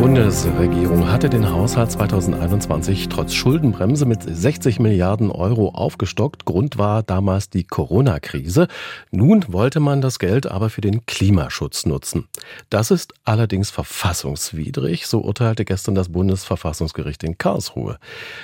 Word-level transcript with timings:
Die 0.00 0.06
Bundesregierung 0.06 1.12
hatte 1.12 1.28
den 1.28 1.52
Haushalt 1.52 1.92
2021 1.92 3.10
trotz 3.10 3.34
Schuldenbremse 3.34 4.06
mit 4.06 4.22
60 4.22 4.80
Milliarden 4.80 5.30
Euro 5.30 5.68
aufgestockt. 5.74 6.46
Grund 6.46 6.78
war 6.78 7.02
damals 7.02 7.50
die 7.50 7.64
Corona-Krise. 7.64 8.68
Nun 9.10 9.44
wollte 9.48 9.78
man 9.78 10.00
das 10.00 10.18
Geld 10.18 10.50
aber 10.50 10.70
für 10.70 10.80
den 10.80 11.04
Klimaschutz 11.04 11.84
nutzen. 11.84 12.28
Das 12.70 12.90
ist 12.90 13.12
allerdings 13.26 13.68
verfassungswidrig, 13.68 15.06
so 15.06 15.20
urteilte 15.20 15.66
gestern 15.66 15.94
das 15.94 16.08
Bundesverfassungsgericht 16.08 17.22
in 17.22 17.36
Karlsruhe. 17.36 17.98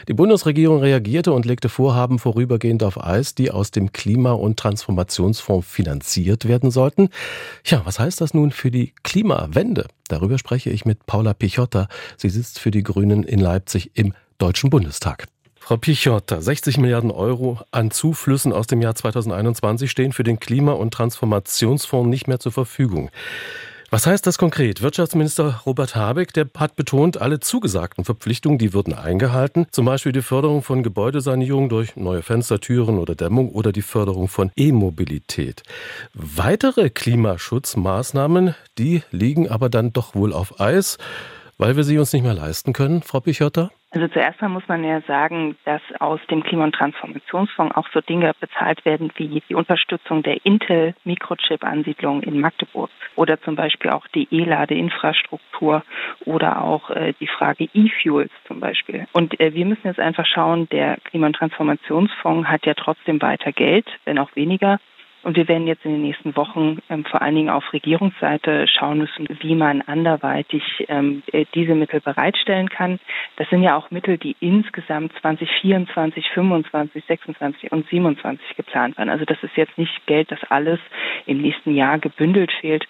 Die 0.09 0.15
Bundesregierung 0.15 0.81
reagierte 0.81 1.33
und 1.33 1.47
legte 1.47 1.71
Vorhaben 1.71 2.19
vorübergehend 2.19 2.83
auf 2.83 3.03
Eis, 3.03 3.35
die 3.35 3.51
aus 3.51 3.71
dem 3.71 3.93
Klima- 3.93 4.33
und 4.33 4.59
Transformationsfonds 4.59 5.67
finanziert 5.67 6.47
werden 6.47 6.71
sollten. 6.71 7.09
Ja, 7.65 7.81
was 7.87 7.99
heißt 7.99 8.21
das 8.21 8.35
nun 8.35 8.51
für 8.51 8.71
die 8.71 8.93
Klimawende? 9.05 9.87
Darüber 10.09 10.39
spreche 10.39 10.71
ich 10.71 10.85
mit 10.85 11.07
Paula 11.07 11.33
Pichotta. 11.47 11.87
Sie 12.17 12.29
sitzt 12.29 12.59
für 12.59 12.73
die 12.73 12.83
Grünen 12.83 13.23
in 13.23 13.39
Leipzig 13.39 13.93
im 13.95 14.15
Deutschen 14.39 14.69
Bundestag. 14.69 15.27
Frau 15.61 15.77
Pichotta, 15.77 16.41
60 16.41 16.79
Milliarden 16.79 17.13
Euro 17.13 17.61
an 17.71 17.93
Zuflüssen 17.93 18.53
aus 18.53 18.67
dem 18.67 18.83
Jahr 18.83 18.97
2021 18.97 19.89
stehen 19.89 20.13
für 20.13 20.25
den 20.25 20.41
Klima- 20.41 20.73
und 20.73 20.93
Transformationsfonds 20.93 22.09
nicht 22.09 22.27
mehr 22.27 22.41
zur 22.41 22.51
Verfügung. 22.51 23.11
Was 23.91 24.05
heißt 24.05 24.27
das 24.27 24.37
konkret? 24.37 24.83
Wirtschaftsminister 24.83 25.63
Robert 25.65 25.95
Habeck, 25.95 26.33
der 26.33 26.49
hat 26.59 26.75
betont, 26.75 27.21
alle 27.21 27.39
zugesagten 27.39 28.05
Verpflichtungen, 28.05 28.59
die 28.59 28.73
würden 28.73 28.93
eingehalten. 28.93 29.67
Zum 29.71 29.87
Beispiel 29.87 30.11
die 30.11 30.23
Förderung 30.23 30.63
von 30.63 30.83
Gebäudesanierung 30.83 31.69
durch 31.69 31.95
neue 31.95 32.23
Fenster, 32.23 32.59
Türen 32.59 32.99
oder 32.99 33.15
Dämmung 33.15 33.53
oder 33.53 33.71
die 33.71 33.83
Förderung 33.83 34.27
von 34.27 34.51
E-Mobilität. 34.57 35.63
Weitere 36.15 36.91
Klimaschutzmaßnahmen, 36.91 38.57
die 38.77 39.03
liegen 39.13 39.49
aber 39.49 39.69
dann 39.69 39.93
doch 39.93 40.17
wohl 40.17 40.33
auf 40.33 40.61
Eis, 40.61 40.99
weil 41.59 41.77
wir 41.77 41.85
sie 41.85 41.99
uns 41.99 42.13
nicht 42.13 42.23
mehr 42.23 42.35
leisten 42.35 42.73
können, 42.73 43.03
Frau 43.03 43.21
Pichotta? 43.21 43.71
Also 43.93 44.09
zuerst 44.09 44.43
mal 44.43 44.49
muss 44.49 44.69
man 44.69 44.85
ja 44.85 45.01
sagen, 45.03 45.57
dass 45.65 45.81
aus 46.01 46.21
dem 46.31 46.43
Klima- 46.43 46.65
und 46.65 46.75
Transformationsfonds 46.75 47.75
auch 47.77 47.89
so 47.95 48.01
Dinge 48.03 48.33
bezahlt 48.39 48.85
werden 48.85 49.11
wie 49.17 49.43
die 49.49 49.55
Unterstützung 49.55 50.23
der 50.23 50.45
Intel-Mikrochip-Ansiedlung 50.45 52.23
in 52.23 52.41
Magdeburg 52.41 52.91
oder 53.15 53.41
zum 53.41 53.55
Beispiel 53.55 53.91
auch 53.93 54.07
die 54.09 54.29
E-Ladeinfrastruktur 54.31 55.83
oder 56.27 56.63
auch 56.63 56.91
äh, 56.91 57.15
die 57.21 57.29
Frage 57.29 57.69
E-Fuels 57.73 58.33
zum 58.47 58.61
Beispiel. 58.61 59.07
Und 59.13 59.41
äh, 59.41 59.55
wir 59.55 59.65
müssen 59.65 59.87
jetzt 59.87 60.01
einfach 60.01 60.27
schauen, 60.27 60.69
der 60.69 60.99
Klima- 61.05 61.29
und 61.29 61.37
Transformationsfonds 61.37 62.49
hat 62.49 62.67
ja 62.67 62.75
trotzdem 62.75 63.23
weiter 63.23 63.53
Geld, 63.53 63.87
wenn 64.05 64.19
auch 64.19 64.35
weniger. 64.37 64.79
Und 65.27 65.37
wir 65.37 65.49
werden 65.49 65.67
jetzt 65.67 65.85
in 65.85 65.91
den 65.91 66.03
nächsten 66.03 66.37
Wochen 66.37 66.79
ähm, 66.89 67.05
vor 67.05 67.21
allen 67.21 67.35
Dingen 67.35 67.51
auf 67.51 67.73
Regierungsseite 67.73 68.69
schauen 68.69 68.99
müssen, 68.99 69.27
wie 69.41 69.57
man 69.57 69.83
anderweitig 69.83 70.63
ähm, 70.87 71.25
äh, 71.33 71.45
diese 71.53 71.75
Mittel 71.75 72.01
bereitstellen 72.01 72.69
kann. 72.69 73.01
Das 73.35 73.51
sind 73.51 73.65
ja 73.65 73.77
auch 73.77 73.91
Mittel, 73.91 74.19
die 74.19 74.37
insgesamt 74.39 75.13
2024, 75.21 76.31
25, 76.33 77.05
26 77.07 77.73
und 77.73 77.89
27 77.89 78.57
geplant 78.57 78.97
waren. 78.99 79.09
Also 79.09 79.25
das 79.25 79.43
ist 79.43 79.57
jetzt 79.57 79.77
nicht 79.77 80.07
Geld, 80.07 80.31
das 80.31 80.39
alles 80.49 80.79
im 81.27 81.43
nächsten 81.43 81.75
Jahr 81.75 81.99
gebündelt 81.99 82.53
fehlt, 82.61 82.87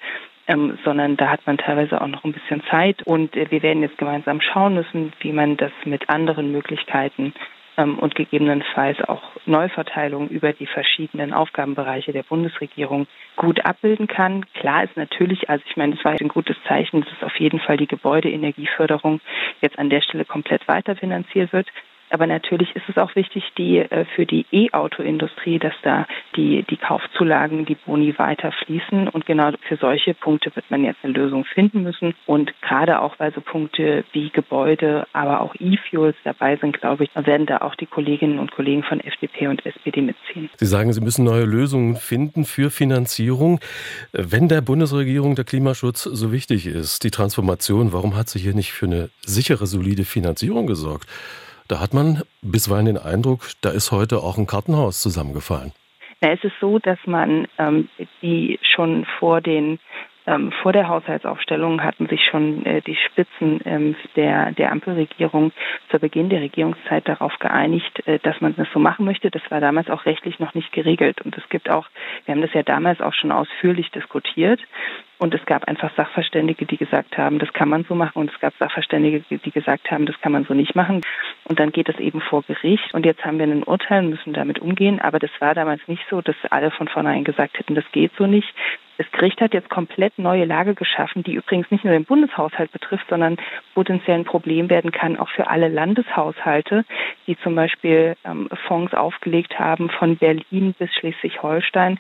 ähm, 0.47 0.77
sondern 0.85 1.17
da 1.17 1.31
hat 1.31 1.47
man 1.47 1.57
teilweise 1.57 1.99
auch 2.03 2.07
noch 2.07 2.23
ein 2.23 2.35
bisschen 2.35 2.63
Zeit. 2.71 3.03
Und 3.05 3.35
äh, 3.35 3.51
wir 3.51 3.63
werden 3.63 3.81
jetzt 3.81 3.97
gemeinsam 3.97 4.43
schauen 4.43 4.75
müssen, 4.75 5.15
wie 5.21 5.33
man 5.33 5.57
das 5.57 5.73
mit 5.87 6.11
anderen 6.11 6.53
Möglichkeiten 6.53 7.33
und 7.77 8.15
gegebenenfalls 8.15 9.01
auch 9.07 9.23
Neuverteilung 9.45 10.29
über 10.29 10.53
die 10.53 10.67
verschiedenen 10.67 11.33
Aufgabenbereiche 11.33 12.13
der 12.13 12.23
Bundesregierung 12.23 13.07
gut 13.37 13.65
abbilden 13.65 14.07
kann. 14.07 14.47
Klar 14.55 14.85
ist 14.85 14.97
natürlich, 14.97 15.51
also 15.51 15.63
ich 15.69 15.77
meine, 15.77 15.95
das 15.95 16.05
war 16.05 16.13
ein 16.19 16.29
gutes 16.29 16.57
Zeichen, 16.67 17.03
dass 17.03 17.23
auf 17.23 17.37
jeden 17.39 17.61
Fall 17.61 17.77
die 17.77 17.87
Gebäudeenergieförderung 17.87 19.21
jetzt 19.61 19.79
an 19.79 19.91
der 19.91 20.01
Stelle 20.01 20.25
komplett 20.25 20.67
weiterfinanziert 20.69 21.53
wird. 21.53 21.69
Aber 22.11 22.27
natürlich 22.27 22.75
ist 22.77 22.89
es 22.89 22.97
auch 22.97 23.15
wichtig, 23.17 23.45
die 23.59 23.79
äh, 23.79 24.05
für 24.15 24.27
die 24.27 24.47
E-Auto-Industrie, 24.53 25.59
dass 25.59 25.75
da 25.83 26.07
die, 26.37 26.65
die 26.69 26.77
Kaufzulagen, 26.77 27.67
die 27.67 27.75
Boni 27.75 28.17
weiter 28.19 28.53
fließen. 28.65 29.09
Und 29.09 29.27
genau 29.27 29.51
für 29.69 29.77
solche 29.77 30.15
Punkte 30.15 30.55
wird 30.55 30.71
man 30.71 30.85
jetzt 30.85 30.99
eine 31.03 31.13
Lösung 31.13 31.45
finden 31.45 31.83
müssen. 31.83 32.15
Und 32.27 32.53
gerade 32.63 33.01
auch, 33.01 33.19
weil 33.19 33.33
so 33.33 33.41
Punkte 33.41 34.05
wie 34.13 34.31
Gebäude, 34.31 35.07
aber 35.13 35.41
auch 35.41 35.55
E-Fuels 35.59 36.17
dabei 36.25 36.57
sind, 36.57 36.81
glaube 36.81 37.05
ich, 37.05 37.11
werden 37.15 37.47
da 37.47 37.59
auch 37.59 37.75
die 37.75 37.87
Kolleginnen 37.87 38.39
und 38.39 38.53
Kollegen 38.53 38.83
von 38.83 39.01
FDP 39.01 39.49
und 39.49 39.65
SPD 39.67 40.01
mitziehen. 40.01 40.51
Sie 40.57 40.67
sagen, 40.67 40.93
Sie 40.93 41.01
müssen 41.01 41.25
neue 41.25 41.45
Lösungen 41.45 41.97
finden 41.97 42.45
für 42.45 42.71
Finanzierung. 42.71 43.61
Wenn 44.13 44.49
der 44.49 44.61
Bundesregierung 44.61 45.35
der 45.35 45.45
Klimaschutz 45.45 46.05
so 46.05 46.33
wichtig 46.33 46.67
ist, 46.67 47.05
die 47.05 47.11
Transformation, 47.11 47.93
warum 47.93 48.17
hat 48.17 48.29
sie 48.29 48.39
hier 48.39 48.55
nicht 48.55 48.73
für 48.73 48.87
eine 48.87 49.11
sichere, 49.25 49.67
solide 49.67 50.05
Finanzierung 50.05 50.67
gesorgt? 50.67 51.07
Da 51.69 51.81
hat 51.81 51.95
man 51.95 52.23
bisweilen 52.43 52.87
den 52.87 52.99
Eindruck, 52.99 53.51
da 53.61 53.71
ist 53.71 53.93
heute 53.93 54.19
auch 54.19 54.39
ein 54.39 54.47
Kartenhaus 54.47 55.01
zusammengefallen. 55.03 55.73
Na, 56.21 56.33
es 56.33 56.43
ist 56.45 56.55
so, 56.61 56.79
dass 56.79 56.99
man 57.07 57.47
ähm, 57.59 57.89
die 58.23 58.59
schon 58.63 59.05
vor 59.19 59.41
den 59.41 59.79
ähm, 60.27 60.53
vor 60.63 60.73
der 60.73 60.89
Haushaltsaufstellung 60.89 61.83
hatten 61.83 62.07
sich 62.09 62.25
schon 62.25 62.67
äh, 62.67 62.83
die 62.83 62.97
Spitzen 62.97 63.61
ähm, 63.65 63.97
der, 64.17 64.53
der 64.53 64.73
Ampelregierung 64.73 65.53
zu 65.91 65.99
Beginn 65.99 66.29
der 66.29 66.41
Regierungszeit 66.41 67.09
darauf 67.09 67.39
geeinigt, 67.39 68.07
äh, 68.07 68.19
dass 68.19 68.41
man 68.41 68.57
das 68.57 68.67
so 68.73 68.81
machen 68.81 69.05
möchte. 69.05 69.31
Das 69.31 69.43
war 69.51 69.61
damals 69.61 69.89
auch 69.89 70.05
rechtlich 70.05 70.39
noch 70.41 70.55
nicht 70.55 70.73
geregelt. 70.73 71.21
Und 71.23 71.37
es 71.39 71.49
gibt 71.49 71.71
auch, 71.71 71.87
wir 72.25 72.35
haben 72.35 72.43
das 72.43 72.53
ja 72.55 72.63
damals 72.63 73.01
auch 73.01 73.15
schon 73.15 73.31
ausführlich 73.31 73.91
diskutiert. 73.93 74.61
Und 75.19 75.33
es 75.33 75.45
gab 75.47 75.67
einfach 75.67 75.91
Sachverständige, 75.97 76.67
die 76.67 76.77
gesagt 76.77 77.17
haben, 77.17 77.39
das 77.39 77.53
kann 77.53 77.69
man 77.69 77.85
so 77.85 77.95
machen. 77.95 78.21
Und 78.21 78.31
es 78.31 78.41
gab 78.41 78.53
Sachverständige, 78.59 79.23
die 79.31 79.51
gesagt 79.51 79.91
haben, 79.91 80.07
das 80.07 80.21
kann 80.21 80.33
man 80.33 80.45
so 80.45 80.55
nicht 80.55 80.75
machen. 80.75 81.01
Und 81.45 81.59
dann 81.59 81.73
geht 81.73 81.89
es 81.89 81.99
eben 81.99 82.21
vor 82.21 82.43
Gericht. 82.43 82.93
Und 82.93 83.07
jetzt 83.07 83.25
haben 83.25 83.39
wir 83.39 83.47
ein 83.47 83.63
Urteil 83.63 84.05
und 84.05 84.11
müssen 84.11 84.35
damit 84.35 84.59
umgehen. 84.59 85.01
Aber 85.01 85.19
das 85.19 85.31
war 85.39 85.55
damals 85.55 85.81
nicht 85.87 86.03
so, 86.11 86.21
dass 86.21 86.37
alle 86.51 86.71
von 86.71 86.89
vornherein 86.89 87.25
gesagt 87.25 87.59
hätten, 87.59 87.75
das 87.75 87.85
geht 87.93 88.13
so 88.19 88.27
nicht. 88.27 88.53
Das 88.99 89.11
Gericht 89.13 89.41
hat 89.41 89.53
jetzt 89.53 89.69
komplett 89.69 90.19
neue 90.19 90.45
Lage 90.45 90.75
geschaffen, 90.75 91.23
die 91.23 91.35
übrigens 91.35 91.71
nicht 91.71 91.85
nur 91.85 91.93
den 91.93 92.05
Bundeshaushalt 92.05 92.73
betrifft, 92.73 93.07
sondern 93.09 93.37
potenziell 93.75 94.19
ein 94.19 94.25
Problem 94.25 94.71
werden 94.71 94.93
kann 94.93 95.19
auch 95.19 95.29
für 95.29 95.49
alle 95.49 95.69
Landeshaushalte, 95.69 96.85
die 97.27 97.37
zum 97.39 97.55
Beispiel 97.55 98.17
ähm, 98.25 98.49
Fonds 98.67 98.95
aufgelegt 98.95 99.59
haben 99.59 99.91
von 99.91 100.17
Berlin 100.17 100.75
bis 100.79 100.93
Schleswig-Holstein 100.95 101.99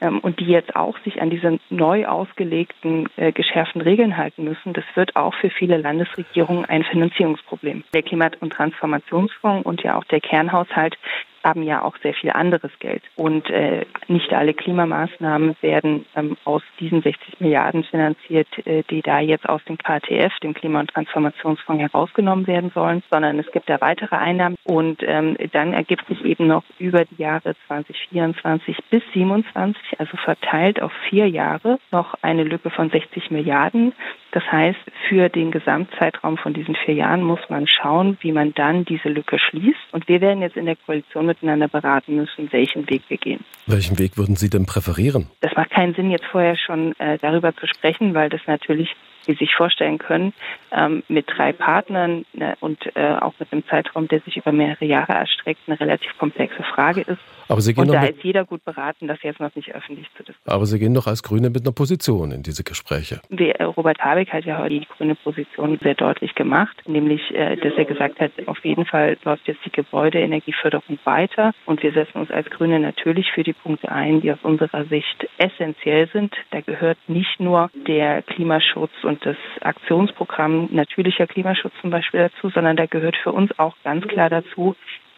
ähm, 0.00 0.20
und 0.20 0.40
die 0.40 0.46
jetzt 0.46 0.76
auch 0.76 0.98
sich 1.04 1.22
an 1.22 1.30
diese 1.30 1.58
neu 1.70 2.06
ausgelegten, 2.06 3.08
äh, 3.16 3.32
geschärften 3.32 3.80
Regeln 3.80 4.16
halten 4.16 4.44
müssen. 4.44 4.72
Das 4.72 4.84
wird 4.94 5.16
auch 5.16 5.34
für 5.34 5.50
viele 5.50 5.78
Landesregierungen 5.78 6.64
ein 6.66 6.84
Finanzierungsproblem. 6.84 7.84
Der 7.94 8.02
Klima- 8.02 8.30
und 8.40 8.52
Transformationsfonds 8.52 9.66
und 9.66 9.82
ja 9.82 9.96
auch 9.96 10.04
der 10.04 10.20
Kernhaushalt 10.20 10.98
haben 11.44 11.62
ja 11.62 11.82
auch 11.82 11.96
sehr 12.02 12.14
viel 12.14 12.30
anderes 12.30 12.72
Geld. 12.78 13.02
Und 13.16 13.48
äh, 13.50 13.84
nicht 14.08 14.32
alle 14.32 14.54
Klimamaßnahmen 14.54 15.56
werden 15.60 16.06
ähm, 16.16 16.36
aus 16.44 16.62
diesen 16.80 17.02
60 17.02 17.40
Milliarden 17.40 17.84
finanziert, 17.84 18.48
äh, 18.66 18.82
die 18.90 19.02
da 19.02 19.20
jetzt 19.20 19.48
aus 19.48 19.62
dem 19.64 19.78
KTF, 19.78 20.32
dem 20.42 20.54
Klima- 20.54 20.80
und 20.80 20.90
Transformationsfonds, 20.90 21.82
herausgenommen 21.82 22.46
werden 22.46 22.70
sollen, 22.74 23.02
sondern 23.10 23.38
es 23.38 23.50
gibt 23.52 23.68
da 23.68 23.80
weitere 23.80 24.16
Einnahmen. 24.16 24.56
Und 24.64 25.02
ähm, 25.02 25.36
dann 25.52 25.72
ergibt 25.72 26.06
sich 26.06 26.24
eben 26.24 26.46
noch 26.46 26.64
über 26.78 27.04
die 27.04 27.20
Jahre 27.20 27.54
2024 27.66 28.76
bis 28.90 29.02
27, 29.12 29.76
also 29.98 30.16
verteilt 30.16 30.80
auf 30.80 30.92
vier 31.08 31.28
Jahre, 31.28 31.78
noch 31.90 32.14
eine 32.22 32.44
Lücke 32.44 32.70
von 32.70 32.90
60 32.90 33.30
Milliarden. 33.30 33.92
Das 34.34 34.42
heißt, 34.50 34.80
für 35.08 35.28
den 35.28 35.52
Gesamtzeitraum 35.52 36.38
von 36.38 36.54
diesen 36.54 36.74
vier 36.74 36.94
Jahren 36.94 37.22
muss 37.22 37.38
man 37.48 37.68
schauen, 37.68 38.18
wie 38.20 38.32
man 38.32 38.52
dann 38.52 38.84
diese 38.84 39.08
Lücke 39.08 39.38
schließt. 39.38 39.92
Und 39.92 40.08
wir 40.08 40.20
werden 40.20 40.42
jetzt 40.42 40.56
in 40.56 40.66
der 40.66 40.74
Koalition 40.74 41.26
miteinander 41.26 41.68
beraten 41.68 42.16
müssen, 42.16 42.50
welchen 42.50 42.90
Weg 42.90 43.02
wir 43.06 43.16
gehen. 43.16 43.44
Welchen 43.68 43.96
Weg 43.96 44.16
würden 44.16 44.34
Sie 44.34 44.50
denn 44.50 44.66
präferieren? 44.66 45.30
Das 45.40 45.54
macht 45.54 45.70
keinen 45.70 45.94
Sinn, 45.94 46.10
jetzt 46.10 46.26
vorher 46.26 46.56
schon 46.56 46.98
äh, 46.98 47.16
darüber 47.18 47.54
zu 47.54 47.68
sprechen, 47.68 48.12
weil 48.14 48.28
das 48.28 48.40
natürlich 48.48 48.96
wie 49.26 49.32
Sie 49.32 49.38
sich 49.38 49.54
vorstellen 49.54 49.98
können, 49.98 50.34
ähm, 50.72 51.02
mit 51.08 51.26
drei 51.28 51.52
Partnern 51.52 52.26
ne, 52.32 52.56
und 52.60 52.78
äh, 52.94 53.14
auch 53.20 53.32
mit 53.38 53.52
einem 53.52 53.66
Zeitraum, 53.66 54.08
der 54.08 54.20
sich 54.20 54.36
über 54.36 54.52
mehrere 54.52 54.84
Jahre 54.84 55.12
erstreckt, 55.12 55.62
eine 55.66 55.80
relativ 55.80 56.16
komplexe 56.18 56.62
Frage 56.62 57.02
ist. 57.02 57.20
Aber 57.54 57.60
Sie 57.60 57.72
gehen 57.72 57.82
und 57.82 57.92
da 57.92 58.00
mit, 58.00 58.16
ist 58.16 58.24
jeder 58.24 58.44
gut 58.44 58.64
beraten, 58.64 59.06
das 59.06 59.22
jetzt 59.22 59.38
noch 59.38 59.54
nicht 59.54 59.72
öffentlich 59.72 60.08
zu 60.16 60.24
diskutieren. 60.24 60.56
aber 60.56 60.66
Sie 60.66 60.80
gehen 60.80 60.92
doch 60.92 61.06
als 61.06 61.22
Grüne 61.22 61.50
mit 61.50 61.62
einer 61.62 61.72
Position 61.72 62.32
in 62.32 62.42
diese 62.42 62.64
Gespräche. 62.64 63.20
Äh, 63.30 63.62
Robert 63.62 64.00
Habeck 64.00 64.32
hat 64.32 64.44
ja 64.44 64.58
heute 64.58 64.80
die 64.80 64.86
grüne 64.86 65.14
Position 65.14 65.78
sehr 65.80 65.94
deutlich 65.94 66.34
gemacht, 66.34 66.76
nämlich, 66.88 67.22
äh, 67.32 67.54
dass 67.56 67.74
er 67.76 67.84
gesagt 67.84 68.18
hat, 68.18 68.32
auf 68.46 68.58
jeden 68.64 68.86
Fall 68.86 69.16
läuft 69.24 69.46
jetzt 69.46 69.64
die 69.64 69.70
Gebäudeenergieförderung 69.70 70.98
weiter 71.04 71.52
und 71.66 71.80
wir 71.84 71.92
setzen 71.92 72.18
uns 72.18 72.30
als 72.32 72.50
Grüne 72.50 72.80
natürlich 72.80 73.30
für 73.30 73.44
die 73.44 73.52
Punkte 73.52 73.92
ein, 73.92 74.20
die 74.20 74.32
aus 74.32 74.42
unserer 74.42 74.84
Sicht 74.86 75.28
essentiell 75.38 76.08
sind. 76.12 76.34
Da 76.50 76.60
gehört 76.60 76.98
nicht 77.06 77.38
nur 77.38 77.70
der 77.86 78.22
Klimaschutz 78.22 78.92
und 79.04 79.24
das 79.24 79.36
Aktionsprogramm 79.60 80.70
natürlicher 80.72 81.28
Klimaschutz 81.28 81.72
zum 81.80 81.90
Beispiel 81.90 82.28
dazu, 82.28 82.50
sondern 82.50 82.76
da 82.76 82.86
gehört 82.86 83.16
für 83.16 83.30
uns 83.30 83.56
auch 83.60 83.76
ganz 83.84 84.08
klar 84.08 84.28
dazu, 84.28 84.74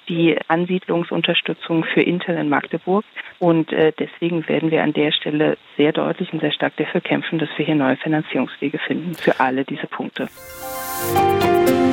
die 0.09 0.37
Ansiedlungsunterstützung 0.49 1.85
für 1.85 2.03
Intel 2.03 2.37
in 2.37 2.49
Magdeburg. 2.49 3.05
Und 3.39 3.73
äh, 3.73 3.93
deswegen 3.99 4.49
werden 4.49 4.71
wir 4.71 4.83
an 4.83 4.93
der 4.93 5.13
Stelle 5.13 5.59
sehr 5.77 5.93
deutlich 5.93 6.33
und 6.33 6.41
sehr 6.41 6.53
stark 6.53 6.77
dafür 6.77 7.01
kämpfen, 7.01 7.39
dass 7.39 7.49
wir 7.57 7.67
hier 7.67 7.75
neue 7.75 7.97
Finanzierungswege 7.97 8.79
finden 8.79 9.15
für 9.15 9.41
alle 9.41 9.65
diese 9.65 9.87
Punkte. 9.87 10.29
Musik 11.13 11.86